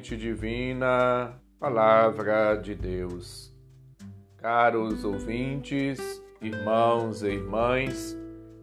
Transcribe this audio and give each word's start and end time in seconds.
Divina, 0.00 1.38
Palavra 1.58 2.56
de 2.56 2.74
Deus. 2.74 3.54
Caros 4.38 5.04
ouvintes, 5.04 6.22
irmãos 6.40 7.22
e 7.22 7.28
irmãs, 7.28 8.16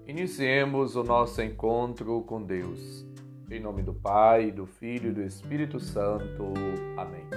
iniciemos 0.07 0.95
o 0.95 1.03
nosso 1.03 1.39
encontro 1.43 2.23
com 2.23 2.41
Deus. 2.41 3.05
Em 3.51 3.59
nome 3.59 3.83
do 3.83 3.93
Pai, 3.93 4.51
do 4.51 4.65
Filho 4.65 5.11
e 5.11 5.13
do 5.13 5.21
Espírito 5.21 5.79
Santo. 5.79 6.53
Amém. 6.97 7.27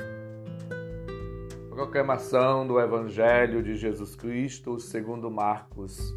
Proclamação 1.68 2.66
do 2.66 2.80
Evangelho 2.80 3.62
de 3.62 3.76
Jesus 3.76 4.16
Cristo 4.16 4.80
segundo 4.80 5.30
Marcos, 5.30 6.14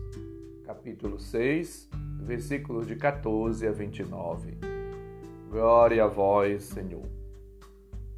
capítulo 0.66 1.20
6, 1.20 1.90
versículos 2.22 2.88
de 2.88 2.96
14 2.96 3.68
a 3.68 3.72
29. 3.74 4.58
Glória 5.50 6.06
a 6.06 6.08
vós, 6.08 6.64
Senhor. 6.64 7.23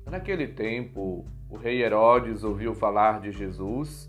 Naquele 0.05 0.47
tempo, 0.47 1.25
o 1.49 1.57
rei 1.57 1.81
Herodes 1.81 2.43
ouviu 2.43 2.75
falar 2.75 3.19
de 3.19 3.31
Jesus, 3.31 4.07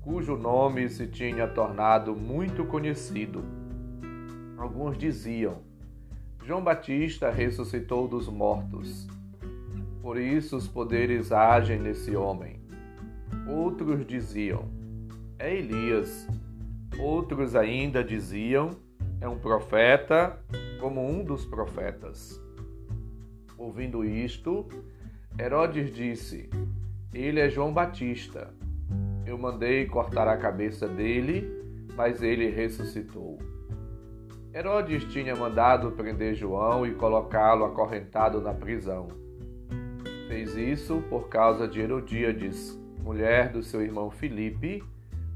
cujo 0.00 0.36
nome 0.36 0.88
se 0.88 1.06
tinha 1.06 1.46
tornado 1.46 2.16
muito 2.16 2.64
conhecido. 2.64 3.44
Alguns 4.58 4.98
diziam: 4.98 5.58
João 6.44 6.64
Batista 6.64 7.30
ressuscitou 7.30 8.08
dos 8.08 8.28
mortos. 8.28 9.06
Por 10.02 10.18
isso 10.18 10.56
os 10.56 10.66
poderes 10.66 11.30
agem 11.30 11.78
nesse 11.78 12.16
homem. 12.16 12.60
Outros 13.46 14.04
diziam: 14.04 14.68
É 15.38 15.54
Elias. 15.54 16.26
Outros 16.98 17.54
ainda 17.54 18.02
diziam: 18.02 18.70
É 19.20 19.28
um 19.28 19.38
profeta, 19.38 20.38
como 20.80 21.06
um 21.08 21.22
dos 21.22 21.44
profetas. 21.44 22.42
Ouvindo 23.56 24.04
isto, 24.04 24.66
Herodes 25.40 25.90
disse: 25.90 26.50
Ele 27.14 27.40
é 27.40 27.48
João 27.48 27.72
Batista. 27.72 28.52
Eu 29.24 29.38
mandei 29.38 29.86
cortar 29.86 30.28
a 30.28 30.36
cabeça 30.36 30.86
dele, 30.86 31.50
mas 31.96 32.22
ele 32.22 32.50
ressuscitou. 32.50 33.38
Herodes 34.52 35.02
tinha 35.04 35.34
mandado 35.34 35.92
prender 35.92 36.34
João 36.34 36.86
e 36.86 36.92
colocá-lo 36.92 37.64
acorrentado 37.64 38.42
na 38.42 38.52
prisão. 38.52 39.08
Fez 40.28 40.54
isso 40.58 41.02
por 41.08 41.30
causa 41.30 41.66
de 41.66 41.80
Herodíades, 41.80 42.78
mulher 43.02 43.50
do 43.50 43.62
seu 43.62 43.80
irmão 43.80 44.10
Filipe, 44.10 44.84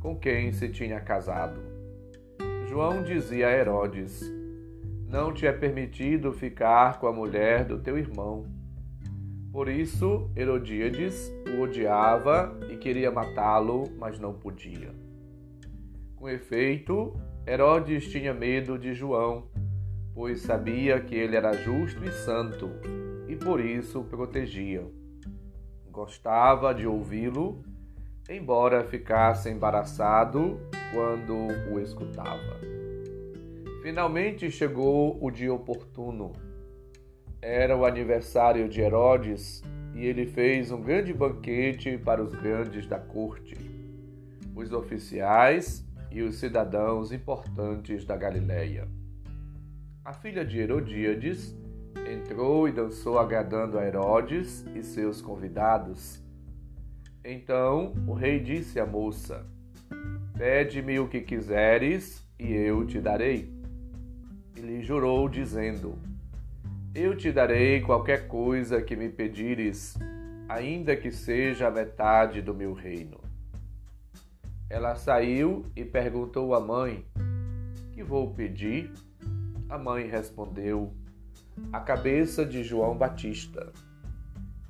com 0.01 0.15
quem 0.15 0.53
se 0.53 0.69
tinha 0.69 1.01
casado. 1.01 1.63
João 2.69 3.03
dizia 3.03 3.49
a 3.49 3.53
Herodes: 3.53 4.31
Não 5.09 5.33
te 5.33 5.47
é 5.47 5.53
permitido 5.53 6.31
ficar 6.31 6.99
com 6.99 7.07
a 7.07 7.13
mulher 7.13 7.65
do 7.65 7.79
teu 7.79 7.97
irmão. 7.97 8.45
Por 9.55 9.69
isso, 9.69 10.29
Herodíades 10.37 11.33
o 11.57 11.63
odiava 11.63 12.59
e 12.69 12.77
queria 12.77 13.13
matá-lo, 13.13 13.85
mas 14.01 14.19
não 14.19 14.35
podia. 14.35 14.93
Com 16.17 16.29
efeito, 16.29 17.15
Herodes 17.47 18.11
tinha 18.11 18.35
medo 18.35 18.77
de 18.77 18.93
João, 18.93 19.45
pois 20.13 20.41
sabia 20.41 21.01
que 21.01 21.15
ele 21.15 21.37
era 21.37 21.53
justo 21.53 22.05
e 22.05 22.11
santo, 22.11 22.69
e 23.29 23.37
por 23.37 23.61
isso 23.61 24.01
o 24.01 24.05
protegia. 24.05 24.85
Gostava 25.89 26.75
de 26.75 26.89
ouvi-lo, 26.89 27.63
embora 28.29 28.83
ficasse 28.83 29.49
embaraçado 29.49 30.59
quando 30.93 31.47
o 31.73 31.79
escutava. 31.79 32.59
Finalmente 33.83 34.51
chegou 34.51 35.17
o 35.25 35.31
dia 35.31 35.55
oportuno 35.55 36.33
era 37.45 37.77
o 37.77 37.85
aniversário 37.85 38.67
de 38.71 38.81
Herodes 38.81 39.63
e 39.95 40.07
ele 40.07 40.25
fez 40.25 40.71
um 40.71 40.81
grande 40.81 41.13
banquete 41.13 41.99
para 41.99 42.25
os 42.25 42.35
grandes 42.35 42.87
da 42.87 42.99
corte, 42.99 43.55
os 44.57 44.73
oficiais 44.73 45.87
e 46.11 46.23
os 46.23 46.37
cidadãos 46.37 47.13
importantes 47.13 48.07
da 48.07 48.17
Galileia. 48.17 48.89
A 50.03 50.15
filha 50.15 50.43
de 50.43 50.59
Herodíades 50.59 51.55
entrou 52.11 52.67
e 52.67 52.73
dançou 52.73 53.19
agradando 53.19 53.79
a 53.79 53.87
Herodes 53.87 54.65
e 54.75 54.83
seus 54.83 55.21
convidados. 55.21 56.23
Então 57.23 57.93
o 58.07 58.15
rei 58.15 58.41
disse 58.41 58.81
à 58.81 58.87
moça: 58.87 59.47
Pede-me 60.35 60.99
o 60.99 61.09
que 61.09 61.21
quiseres 61.21 62.27
e 62.39 62.55
eu 62.55 62.87
te 62.87 63.03
darei. 63.03 63.53
E 64.57 64.61
lhe 64.61 64.83
jurou, 64.83 65.29
dizendo: 65.29 66.14
eu 66.95 67.17
te 67.17 67.33
darei 67.33 67.81
qualquer 67.81 68.29
coisa 68.29 68.81
que 68.81 68.95
me 68.95 69.09
pedires, 69.09 69.99
ainda 70.49 70.95
que 70.95 71.11
seja 71.11 71.67
a 71.67 71.71
metade 71.71 72.41
do 72.41 72.55
meu 72.55 72.73
reino. 72.73 73.21
Ela 74.71 74.95
saiu 74.95 75.67
e 75.75 75.85
perguntou 75.85 76.55
à 76.55 76.61
mãe: 76.61 77.05
Que 77.93 78.03
vou 78.03 78.33
pedir? 78.33 78.93
A 79.69 79.77
mãe 79.77 80.07
respondeu: 80.07 80.95
A 81.73 81.81
cabeça 81.81 82.47
de 82.47 82.63
João 82.63 82.97
Batista. 82.97 83.73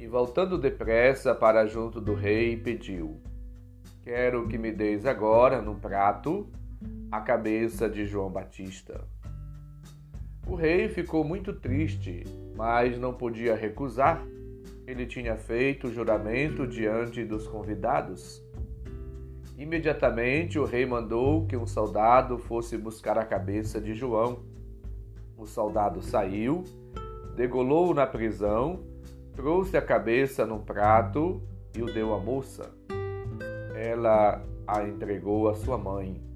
E 0.00 0.06
voltando 0.06 0.58
depressa 0.58 1.34
para 1.34 1.66
junto 1.66 2.00
do 2.00 2.14
rei, 2.14 2.56
pediu: 2.56 3.20
Quero 4.02 4.48
que 4.48 4.56
me 4.56 4.72
deis 4.72 5.04
agora, 5.04 5.60
num 5.60 5.78
prato, 5.78 6.50
a 7.12 7.20
cabeça 7.20 7.86
de 7.86 8.06
João 8.06 8.30
Batista. 8.30 9.06
O 10.46 10.54
rei 10.54 10.88
ficou 10.88 11.24
muito 11.24 11.54
triste, 11.54 12.22
mas 12.54 12.98
não 12.98 13.14
podia 13.14 13.54
recusar. 13.54 14.24
Ele 14.86 15.06
tinha 15.06 15.36
feito 15.36 15.86
o 15.86 15.92
juramento 15.92 16.66
diante 16.66 17.24
dos 17.24 17.48
convidados. 17.48 18.44
Imediatamente 19.56 20.58
o 20.58 20.64
rei 20.64 20.84
mandou 20.84 21.46
que 21.46 21.56
um 21.56 21.66
soldado 21.66 22.36
fosse 22.38 22.76
buscar 22.76 23.16
a 23.16 23.24
cabeça 23.24 23.80
de 23.80 23.94
João. 23.94 24.40
O 25.38 25.46
soldado 25.46 26.02
saiu, 26.02 26.62
degolou-o 27.34 27.94
na 27.94 28.06
prisão, 28.06 28.84
trouxe 29.32 29.76
a 29.76 29.82
cabeça 29.82 30.44
num 30.44 30.60
prato 30.60 31.40
e 31.74 31.82
o 31.82 31.86
deu 31.86 32.12
à 32.12 32.20
moça. 32.20 32.70
Ela 33.74 34.42
a 34.66 34.82
entregou 34.86 35.48
à 35.48 35.54
sua 35.54 35.78
mãe. 35.78 36.33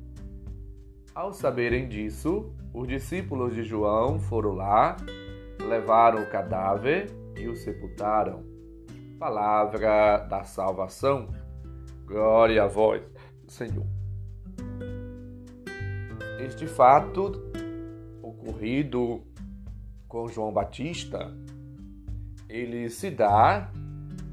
Ao 1.18 1.32
saberem 1.32 1.88
disso, 1.88 2.52
os 2.72 2.86
discípulos 2.86 3.52
de 3.52 3.64
João 3.64 4.20
foram 4.20 4.52
lá, 4.52 4.96
levaram 5.60 6.22
o 6.22 6.30
cadáver 6.30 7.10
e 7.36 7.48
o 7.48 7.56
sepultaram. 7.56 8.44
Palavra 9.18 10.18
da 10.18 10.44
salvação. 10.44 11.28
Glória 12.06 12.62
a 12.62 12.68
vós, 12.68 13.02
Senhor. 13.48 13.84
Este 16.38 16.68
fato 16.68 17.50
ocorrido 18.22 19.20
com 20.06 20.28
João 20.28 20.52
Batista, 20.52 21.36
ele 22.48 22.88
se 22.88 23.10
dá, 23.10 23.72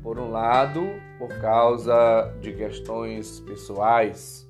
por 0.03 0.19
um 0.19 0.29
lado, 0.29 0.81
por 1.17 1.29
causa 1.41 2.31
de 2.39 2.53
questões 2.53 3.39
pessoais, 3.39 4.47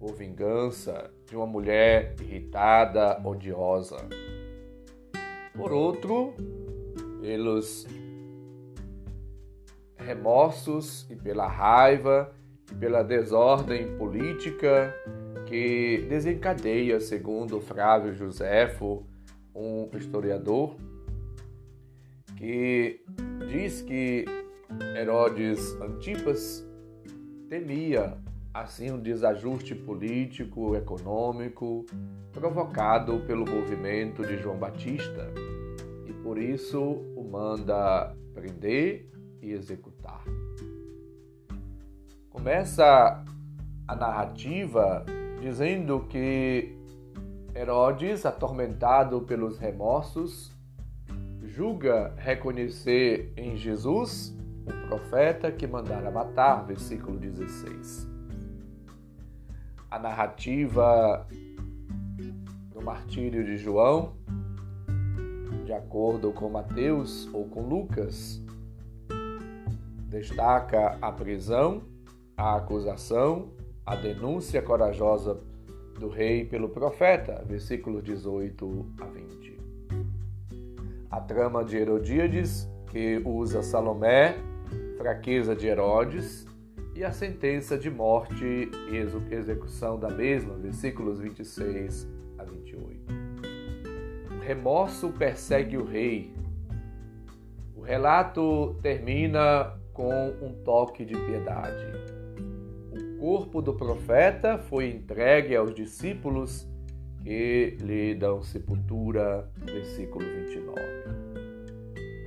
por 0.00 0.16
vingança, 0.16 1.16
de 1.28 1.36
uma 1.36 1.46
mulher 1.46 2.14
irritada, 2.20 3.20
odiosa. 3.24 3.98
Por 5.54 5.72
outro, 5.72 6.34
pelos 7.20 7.86
remorsos 9.96 11.06
e 11.10 11.16
pela 11.16 11.46
raiva 11.46 12.32
e 12.70 12.74
pela 12.74 13.02
desordem 13.02 13.96
política 13.98 14.94
que 15.46 16.06
desencadeia, 16.08 17.00
segundo 17.00 17.60
Flávio 17.60 18.14
Joséfo, 18.14 19.06
um 19.54 19.88
historiador, 19.94 20.76
que 22.36 23.02
diz 23.50 23.82
que 23.82 24.24
Herodes 24.96 25.74
Antipas 25.80 26.66
temia 27.48 28.16
assim 28.52 28.90
um 28.90 28.98
desajuste 28.98 29.74
político, 29.74 30.74
econômico 30.74 31.84
provocado 32.32 33.20
pelo 33.26 33.48
movimento 33.48 34.24
de 34.24 34.36
João 34.38 34.56
Batista 34.56 35.32
e 36.06 36.12
por 36.12 36.38
isso 36.38 36.80
o 36.80 37.28
manda 37.30 38.14
prender 38.34 39.10
e 39.42 39.52
executar. 39.52 40.24
Começa 42.30 43.24
a 43.86 43.96
narrativa 43.96 45.04
dizendo 45.40 46.06
que 46.08 46.76
Herodes, 47.54 48.24
atormentado 48.24 49.22
pelos 49.22 49.58
remorsos, 49.58 50.56
julga 51.42 52.14
reconhecer 52.16 53.32
em 53.36 53.56
Jesus 53.56 54.36
o 54.64 54.86
profeta 54.86 55.50
que 55.50 55.66
mandara 55.66 56.10
matar, 56.10 56.64
versículo 56.66 57.18
16 57.18 58.17
a 59.90 59.98
narrativa 59.98 61.26
do 62.72 62.82
martírio 62.82 63.44
de 63.44 63.56
João 63.56 64.18
de 65.68 65.74
acordo 65.74 66.32
com 66.32 66.48
Mateus 66.48 67.28
ou 67.34 67.44
com 67.44 67.60
Lucas. 67.60 68.42
Destaca 70.08 70.96
a 71.02 71.12
prisão, 71.12 71.82
a 72.34 72.56
acusação, 72.56 73.50
a 73.84 73.94
denúncia 73.94 74.62
corajosa 74.62 75.38
do 76.00 76.08
rei 76.08 76.42
pelo 76.42 76.70
profeta, 76.70 77.44
versículos 77.46 78.02
18 78.02 78.86
a 78.98 79.04
20. 79.04 79.58
A 81.10 81.20
trama 81.20 81.62
de 81.62 81.76
Herodíades, 81.76 82.66
que 82.90 83.20
usa 83.22 83.62
Salomé, 83.62 84.36
fraqueza 84.96 85.54
de 85.54 85.66
Herodes, 85.66 86.46
e 86.98 87.04
a 87.04 87.12
sentença 87.12 87.78
de 87.78 87.88
morte 87.88 88.44
e 88.90 88.96
execução 89.32 90.00
da 90.00 90.10
mesma, 90.10 90.54
versículos 90.56 91.20
26 91.20 92.08
a 92.36 92.42
28. 92.42 93.14
O 94.34 94.40
remorso 94.40 95.10
persegue 95.10 95.76
o 95.76 95.84
rei. 95.84 96.34
O 97.76 97.82
relato 97.82 98.74
termina 98.82 99.78
com 99.92 100.10
um 100.42 100.52
toque 100.64 101.04
de 101.04 101.14
piedade. 101.14 101.86
O 102.90 103.20
corpo 103.20 103.62
do 103.62 103.74
profeta 103.74 104.58
foi 104.58 104.90
entregue 104.90 105.54
aos 105.54 105.72
discípulos 105.72 106.68
que 107.22 107.76
lhe 107.80 108.16
dão 108.16 108.42
sepultura, 108.42 109.48
versículo 109.64 110.24
29. 110.24 110.80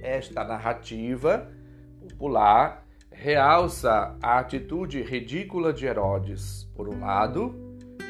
Esta 0.01 0.45
narrativa 0.45 1.51
popular 1.99 2.87
realça 3.11 4.17
a 4.21 4.39
atitude 4.39 5.01
ridícula 5.01 5.71
de 5.71 5.85
Herodes, 5.85 6.63
por 6.75 6.87
um 6.87 7.01
lado, 7.01 7.53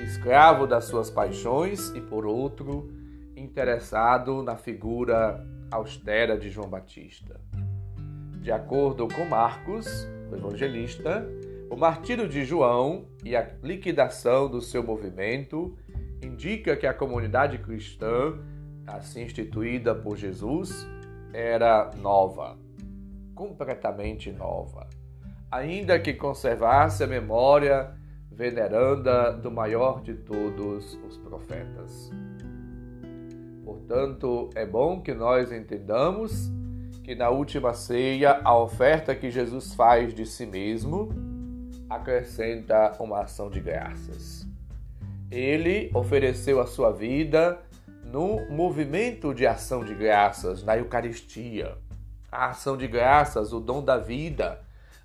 escravo 0.03 0.65
das 0.65 0.85
suas 0.85 1.09
paixões, 1.09 1.89
e 1.89 2.01
por 2.01 2.25
outro, 2.25 2.89
interessado 3.35 4.41
na 4.41 4.55
figura 4.55 5.45
austera 5.69 6.37
de 6.37 6.49
João 6.49 6.69
Batista. 6.69 7.39
De 8.39 8.51
acordo 8.51 9.07
com 9.07 9.25
Marcos, 9.25 10.07
o 10.31 10.35
evangelista, 10.35 11.27
o 11.69 11.75
martírio 11.75 12.27
de 12.27 12.43
João 12.43 13.05
e 13.23 13.35
a 13.35 13.47
liquidação 13.63 14.49
do 14.49 14.61
seu 14.61 14.83
movimento 14.83 15.77
indica 16.21 16.75
que 16.75 16.87
a 16.87 16.93
comunidade 16.93 17.57
cristã, 17.57 18.37
assim 18.85 19.23
instituída 19.23 19.93
por 19.95 20.17
Jesus, 20.17 20.87
era 21.33 21.91
nova, 22.01 22.57
completamente 23.33 24.31
nova, 24.31 24.87
ainda 25.49 25.99
que 25.99 26.13
conservasse 26.13 27.03
a 27.03 27.07
memória 27.07 27.93
veneranda 28.31 29.31
do 29.31 29.51
maior 29.51 30.01
de 30.01 30.13
todos 30.15 30.97
os 31.05 31.17
profetas. 31.17 32.09
Portanto, 33.63 34.49
é 34.55 34.65
bom 34.65 35.01
que 35.01 35.13
nós 35.13 35.51
entendamos 35.51 36.51
que 37.03 37.15
na 37.15 37.29
última 37.29 37.73
ceia 37.73 38.39
a 38.43 38.57
oferta 38.57 39.15
que 39.15 39.29
Jesus 39.29 39.73
faz 39.73 40.13
de 40.13 40.25
si 40.25 40.45
mesmo 40.45 41.09
acrescenta 41.89 42.95
uma 42.99 43.21
ação 43.21 43.49
de 43.49 43.59
graças. 43.59 44.47
Ele 45.29 45.89
ofereceu 45.93 46.59
a 46.61 46.67
sua 46.67 46.91
vida 46.91 47.59
no 48.05 48.45
movimento 48.49 49.33
de 49.33 49.47
ação 49.47 49.83
de 49.83 49.93
graças, 49.93 50.63
na 50.63 50.77
Eucaristia. 50.77 51.77
A 52.31 52.51
ação 52.51 52.77
de 52.77 52.87
graças, 52.87 53.51
o 53.51 53.59
dom 53.59 53.83
da 53.83 53.97
vida, 53.97 54.61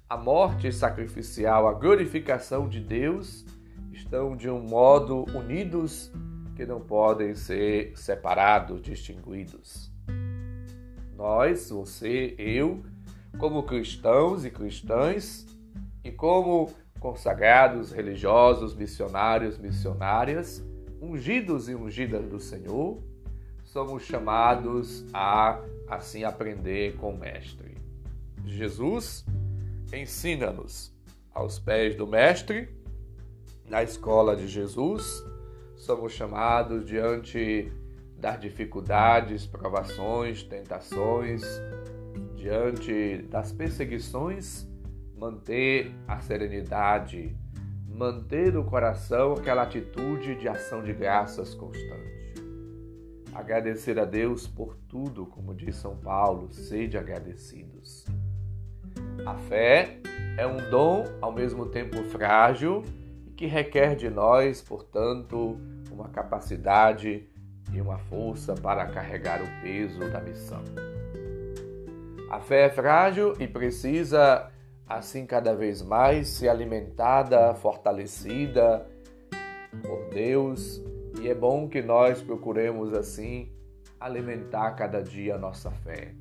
a 0.09 0.17
morte 0.17 0.71
sacrificial, 0.71 1.67
a 1.67 1.73
glorificação 1.73 2.69
de 2.69 2.79
Deus 2.79 3.45
estão 3.93 4.37
de 4.37 4.49
um 4.49 4.61
modo 4.61 5.25
unidos 5.37 6.13
que 6.55 6.65
não 6.65 6.81
podem 6.81 7.35
ser 7.35 7.99
separados, 7.99 8.81
distinguidos. 8.81 9.91
Nós, 11.17 11.69
você, 11.69 12.37
eu, 12.39 12.85
como 13.39 13.65
cristãos 13.65 14.45
e 14.45 14.51
cristãs 14.51 15.49
e 16.05 16.13
como 16.13 16.71
consagrados, 17.01 17.91
religiosos, 17.91 18.73
missionários, 18.73 19.59
missionárias, 19.59 20.65
ungidos 21.03 21.69
e 21.69 21.75
ungidas 21.75 22.25
do 22.29 22.39
Senhor, 22.39 23.03
somos 23.77 24.05
chamados 24.05 25.05
a 25.13 25.61
assim 25.87 26.25
aprender 26.25 26.97
com 26.97 27.11
o 27.11 27.19
Mestre. 27.19 27.77
Jesus 28.43 29.23
ensina-nos 29.93 30.97
aos 31.31 31.59
pés 31.59 31.95
do 31.95 32.07
Mestre, 32.07 32.71
na 33.69 33.83
escola 33.83 34.35
de 34.35 34.49
Jesus, 34.49 35.23
somos 35.77 36.15
chamados 36.15 36.87
diante 36.87 37.71
das 38.19 38.41
dificuldades, 38.41 39.45
provações, 39.45 40.43
tentações, 40.43 41.43
diante 42.35 43.19
das 43.29 43.53
perseguições, 43.53 44.67
manter 45.15 45.95
a 46.09 46.19
serenidade, 46.21 47.37
manter 47.87 48.55
no 48.55 48.65
coração 48.65 49.35
aquela 49.35 49.65
atitude 49.65 50.35
de 50.37 50.49
ação 50.49 50.83
de 50.83 50.95
graças 50.95 51.55
constante. 51.55 52.16
Agradecer 53.37 53.99
a 53.99 54.07
Deus 54.07 54.49
por 54.49 54.75
tudo, 54.89 55.27
como 55.27 55.55
diz 55.55 55.77
São 55.77 55.95
Paulo, 55.95 56.51
sede 56.51 56.97
agradecidos. 56.97 58.07
A 59.27 59.35
fé 59.35 59.99
é 60.39 60.47
um 60.47 60.71
dom 60.71 61.05
ao 61.21 61.31
mesmo 61.31 61.67
tempo 61.67 62.03
frágil 62.05 62.83
e 63.27 63.31
que 63.33 63.45
requer 63.45 63.95
de 63.95 64.09
nós, 64.09 64.63
portanto, 64.63 65.61
uma 65.93 66.09
capacidade 66.09 67.29
e 67.75 67.79
uma 67.79 67.99
força 67.99 68.55
para 68.55 68.87
carregar 68.87 69.43
o 69.43 69.63
peso 69.63 70.11
da 70.11 70.21
missão. 70.23 70.65
A 72.31 72.41
fé 72.41 72.63
é 72.63 72.71
frágil 72.71 73.35
e 73.39 73.47
precisa, 73.47 74.51
assim, 74.89 75.27
cada 75.27 75.55
vez 75.55 75.83
mais 75.83 76.29
ser 76.29 76.49
alimentada, 76.49 77.55
fortalecida 77.55 78.87
por 79.83 80.09
Deus, 80.09 80.83
e 81.21 81.29
é 81.29 81.35
bom 81.35 81.69
que 81.69 81.83
nós 81.83 82.23
procuremos, 82.23 82.93
assim, 82.93 83.51
alimentar 83.99 84.73
cada 84.73 85.03
dia 85.03 85.37
a 85.37 85.39
nossa 85.39 85.71
fé, 85.71 86.15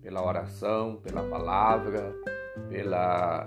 pela 0.00 0.24
oração, 0.26 0.96
pela 0.96 1.22
palavra, 1.28 2.14
pela 2.68 3.44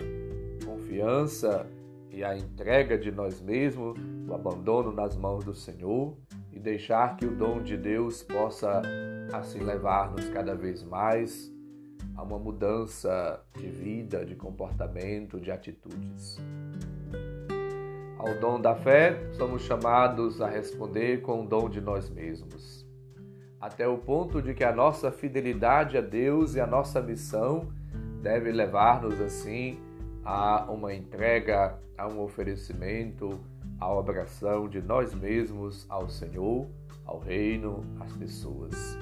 confiança 0.66 1.68
e 2.10 2.24
a 2.24 2.38
entrega 2.38 2.98
de 2.98 3.12
nós 3.12 3.42
mesmos, 3.42 3.98
o 4.28 4.34
abandono 4.34 4.92
nas 4.92 5.16
mãos 5.16 5.44
do 5.44 5.54
Senhor 5.54 6.18
e 6.52 6.60
deixar 6.60 7.16
que 7.18 7.26
o 7.26 7.36
dom 7.36 7.62
de 7.62 7.78
Deus 7.78 8.22
possa 8.24 8.82
assim 9.34 9.60
levar-nos 9.60 10.30
cada 10.30 10.54
vez 10.54 10.84
mais 10.84 11.52
a 12.16 12.24
uma 12.24 12.38
mudança 12.38 13.42
de 13.58 13.68
vida, 13.68 14.26
de 14.26 14.36
comportamento, 14.36 15.40
de 15.40 15.52
atitudes. 15.52 16.38
Ao 18.22 18.36
dom 18.36 18.62
da 18.62 18.76
fé, 18.76 19.18
somos 19.34 19.64
chamados 19.64 20.44
a 20.44 20.48
responder 20.48 21.22
com 21.22 21.42
o 21.42 21.48
dom 21.48 21.68
de 21.68 21.82
nós 21.82 22.08
mesmos, 22.08 22.86
até 23.60 23.88
o 23.88 23.98
ponto 23.98 24.40
de 24.44 24.54
que 24.54 24.64
a 24.64 24.72
nossa 24.72 25.12
fidelidade 25.12 25.98
a 25.98 26.02
Deus 26.02 26.54
e 26.54 26.60
a 26.60 26.68
nossa 26.68 27.02
missão 27.02 27.70
deve 28.22 28.52
levar-nos 28.52 29.20
assim 29.20 29.80
a 30.24 30.72
uma 30.72 30.94
entrega, 30.94 31.80
a 31.98 32.08
um 32.08 32.22
oferecimento, 32.22 33.40
a 33.80 33.92
obração 33.92 34.70
de 34.70 34.84
nós 34.84 35.16
mesmos 35.16 35.88
ao 35.90 36.08
Senhor, 36.08 36.68
ao 37.04 37.18
Reino, 37.18 37.84
às 38.00 38.16
pessoas. 38.16 39.00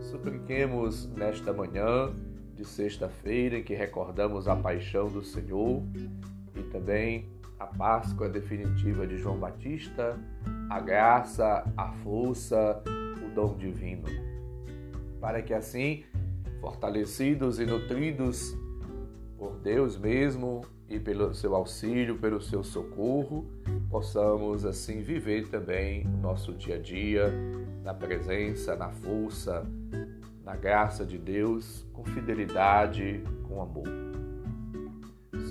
Supliquemos 0.00 1.06
nesta 1.10 1.52
manhã 1.52 2.12
de 2.56 2.64
sexta-feira, 2.64 3.58
em 3.58 3.62
que 3.62 3.72
recordamos 3.72 4.48
a 4.48 4.56
paixão 4.56 5.06
do 5.06 5.22
Senhor 5.22 5.80
e 6.56 6.62
também 6.64 7.32
a 7.58 7.66
Páscoa 7.66 8.28
definitiva 8.28 9.06
de 9.06 9.16
João 9.16 9.38
Batista, 9.38 10.18
a 10.68 10.80
graça, 10.80 11.64
a 11.76 11.92
força, 11.92 12.82
o 13.24 13.34
dom 13.34 13.56
divino, 13.56 14.08
para 15.20 15.42
que 15.42 15.54
assim, 15.54 16.04
fortalecidos 16.60 17.58
e 17.58 17.66
nutridos 17.66 18.56
por 19.38 19.58
Deus 19.58 19.96
mesmo 19.96 20.62
e 20.88 20.98
pelo 20.98 21.34
seu 21.34 21.54
auxílio, 21.54 22.18
pelo 22.18 22.40
seu 22.40 22.62
socorro, 22.62 23.46
possamos 23.90 24.64
assim 24.64 25.02
viver 25.02 25.48
também 25.48 26.06
o 26.06 26.16
nosso 26.16 26.52
dia 26.52 26.76
a 26.76 26.78
dia 26.78 27.32
na 27.82 27.94
presença, 27.94 28.74
na 28.76 28.90
força, 28.90 29.66
na 30.44 30.56
graça 30.56 31.04
de 31.04 31.18
Deus, 31.18 31.86
com 31.92 32.04
fidelidade, 32.04 33.22
com 33.48 33.62
amor. 33.62 34.03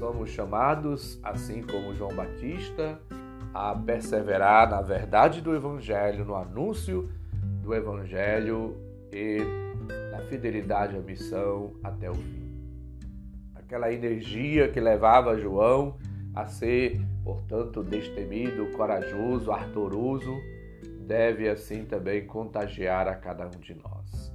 Somos 0.04 0.32
chamados, 0.32 1.18
assim 1.24 1.62
como 1.62 1.96
João 1.96 2.14
Batista, 2.14 3.00
a 3.54 3.74
perseverar 3.74 4.70
na 4.70 4.82
verdade 4.82 5.40
do 5.40 5.56
Evangelho, 5.56 6.26
no 6.26 6.36
anúncio 6.36 7.10
do 7.62 7.74
Evangelho 7.74 8.76
e 9.14 9.38
na 10.12 10.20
fidelidade 10.24 10.98
à 10.98 11.00
missão 11.00 11.72
até 11.82 12.12
o 12.12 12.16
fim 12.16 12.44
aquela 13.56 13.94
energia 13.94 14.68
que 14.68 14.80
levava 14.82 15.40
João 15.40 15.98
a 16.36 16.48
ser, 16.48 17.00
portanto, 17.24 17.82
destemido, 17.82 18.68
corajoso, 18.76 19.54
ardoroso, 19.54 20.36
deve 21.08 21.48
assim 21.48 21.86
também 21.86 22.28
contagiar 22.28 23.08
a 23.08 23.16
cada 23.16 23.48
um 23.48 23.60
de 23.62 23.74
nós. 23.74 24.34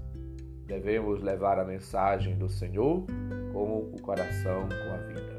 Devemos 0.65 1.23
levar 1.23 1.59
a 1.59 1.65
mensagem 1.65 2.39
do 2.39 2.49
Senhor 2.49 3.05
com 3.53 3.81
o 3.81 4.01
coração, 4.01 4.67
com 4.67 4.95
a 4.95 4.97
vida. 5.07 5.38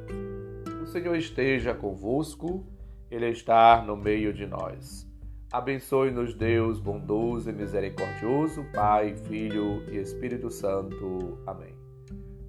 Senhor 0.89 1.15
esteja 1.15 1.74
convosco, 1.74 2.65
Ele 3.12 3.29
está 3.29 3.84
no 3.84 3.96
meio 3.96 4.34
de 4.34 4.48
nós. 4.48 5.08
Abençoe-nos, 5.51 6.34
Deus 6.34 6.79
bondoso 6.79 7.50
e 7.50 7.53
misericordioso, 7.53 8.65
Pai, 8.74 9.15
Filho 9.15 9.84
e 9.91 9.98
Espírito 9.98 10.50
Santo. 10.50 11.38
Amém. 11.46 11.75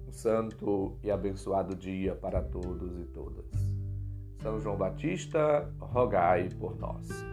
Um 0.07 0.11
santo 0.11 0.97
e 1.03 1.11
abençoado 1.11 1.75
dia 1.75 2.15
para 2.15 2.41
todos 2.41 2.99
e 2.99 3.05
todas. 3.05 3.45
São 4.41 4.59
João 4.59 4.75
Batista, 4.75 5.71
rogai 5.79 6.49
por 6.59 6.75
nós. 6.79 7.30